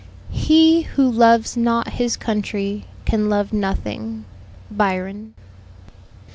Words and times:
"He 0.31 0.81
who 0.81 1.07
loves 1.07 1.55
not 1.55 1.89
his 1.89 2.17
country 2.17 2.85
can 3.05 3.29
love 3.29 3.53
nothing." 3.53 4.25
BYRON. 4.71 5.35